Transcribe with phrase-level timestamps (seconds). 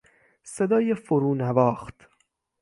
[0.43, 2.07] صدای فرو نواخت